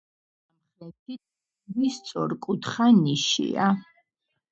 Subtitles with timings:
[0.69, 1.21] სამხრეთით
[1.73, 3.69] ორი სწორკუთხა ნიშია.